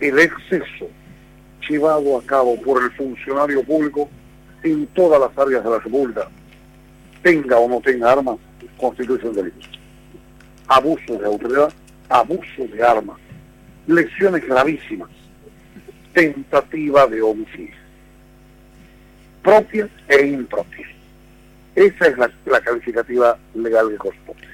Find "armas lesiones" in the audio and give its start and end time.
12.82-14.46